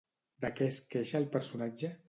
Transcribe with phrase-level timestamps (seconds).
[0.45, 1.97] De què es queixa el personatge?